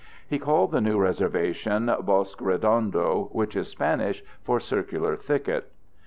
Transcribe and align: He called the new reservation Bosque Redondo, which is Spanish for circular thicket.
He 0.27 0.39
called 0.39 0.71
the 0.71 0.81
new 0.81 0.97
reservation 0.97 1.85
Bosque 1.85 2.41
Redondo, 2.41 3.29
which 3.33 3.55
is 3.55 3.67
Spanish 3.67 4.23
for 4.41 4.59
circular 4.59 5.15
thicket. 5.15 5.71